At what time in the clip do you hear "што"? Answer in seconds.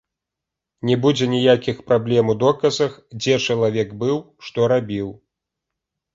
4.49-4.59